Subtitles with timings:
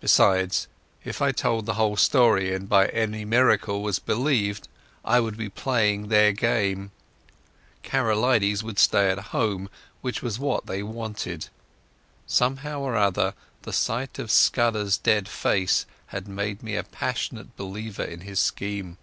[0.00, 0.68] Besides,
[1.02, 4.68] if I told the whole story, and by any miracle was believed,
[5.02, 6.90] I would be playing their game.
[7.82, 9.70] Karolides would stay at home,
[10.02, 11.48] which was what they wanted.
[12.26, 13.32] Somehow or other
[13.62, 18.98] the sight of Scudder's dead face had made me a passionate believer in his scheme.